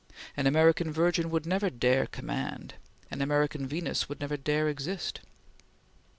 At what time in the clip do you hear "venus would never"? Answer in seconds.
3.67-4.35